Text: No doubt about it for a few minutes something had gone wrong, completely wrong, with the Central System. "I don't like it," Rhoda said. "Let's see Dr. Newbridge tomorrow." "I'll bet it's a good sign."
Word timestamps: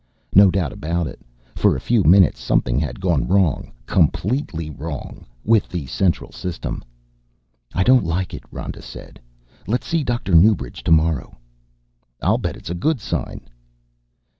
No 0.33 0.49
doubt 0.49 0.73
about 0.73 1.05
it 1.05 1.19
for 1.53 1.75
a 1.75 1.79
few 1.79 2.03
minutes 2.03 2.39
something 2.41 2.79
had 2.79 2.99
gone 2.99 3.27
wrong, 3.27 3.71
completely 3.85 4.67
wrong, 4.67 5.27
with 5.45 5.69
the 5.69 5.85
Central 5.85 6.31
System. 6.31 6.83
"I 7.75 7.83
don't 7.83 8.03
like 8.03 8.33
it," 8.33 8.41
Rhoda 8.49 8.81
said. 8.81 9.19
"Let's 9.67 9.85
see 9.85 10.03
Dr. 10.03 10.33
Newbridge 10.33 10.83
tomorrow." 10.83 11.37
"I'll 12.19 12.39
bet 12.39 12.57
it's 12.57 12.71
a 12.71 12.73
good 12.73 12.99
sign." 12.99 13.41